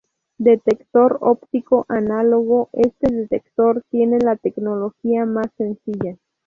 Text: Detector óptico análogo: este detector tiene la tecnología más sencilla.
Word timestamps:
Detector 0.39 1.19
óptico 1.21 1.85
análogo: 1.87 2.69
este 2.73 3.13
detector 3.13 3.83
tiene 3.91 4.17
la 4.17 4.35
tecnología 4.35 5.27
más 5.27 5.49
sencilla. 5.57 6.17